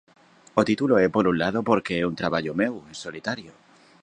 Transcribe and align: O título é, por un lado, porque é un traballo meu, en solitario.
O 0.59 0.61
título 0.69 0.93
é, 1.05 1.07
por 1.15 1.25
un 1.31 1.35
lado, 1.43 1.59
porque 1.69 1.93
é 2.01 2.07
un 2.11 2.15
traballo 2.21 2.53
meu, 2.61 2.73
en 2.91 2.95
solitario. 3.03 3.51